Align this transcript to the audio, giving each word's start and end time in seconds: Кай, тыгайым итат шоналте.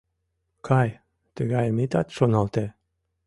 Кай, 0.67 0.89
тыгайым 1.35 1.77
итат 1.83 2.07
шоналте. 2.17 2.65